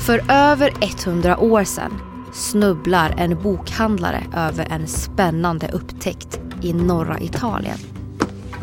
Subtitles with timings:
[0.00, 0.72] För över
[1.06, 1.92] 100 år sedan
[2.32, 7.78] snubblar en bokhandlare över en spännande upptäckt i norra Italien.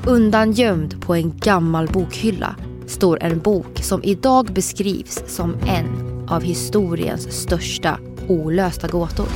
[0.05, 2.55] Undangömd på en gammal bokhylla
[2.87, 9.27] står en bok som idag beskrivs som en av historiens största olösta gåtor.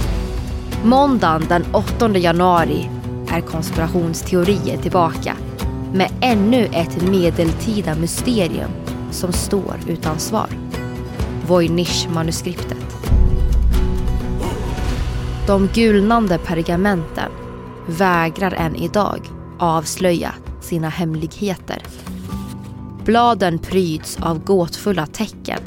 [0.84, 2.90] Måndagen den 8 januari
[3.30, 5.36] är konspirationsteorier tillbaka
[5.94, 8.72] med ännu ett medeltida mysterium
[9.12, 10.71] som står utan svar.
[11.52, 12.78] Voynich-manuskriptet.
[15.48, 17.32] De gulnande pergamenten
[17.88, 19.20] vägrar än idag
[19.60, 21.84] avslöja sina hemligheter.
[23.06, 25.60] Bladen pryds av gåtfulla tecken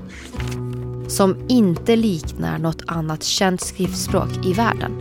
[1.09, 4.93] som inte liknar något annat känt skriftspråk i världen.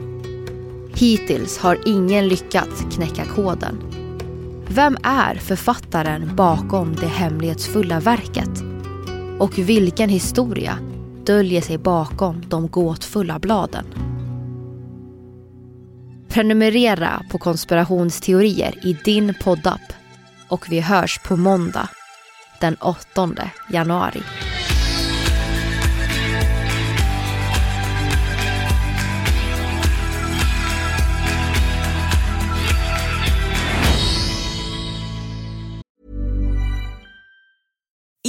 [0.94, 3.78] Hittills har ingen lyckats knäcka koden.
[4.68, 8.73] Vem är författaren bakom det hemlighetsfulla verket?
[9.44, 10.80] Och vilken historia
[11.26, 13.86] döljer sig bakom de gåtfulla bladen?
[16.30, 19.94] Prenumerera på konspirationsteorier i din poddapp
[20.48, 21.90] och vi hörs på måndag
[22.62, 23.30] den 8
[23.70, 24.22] januari.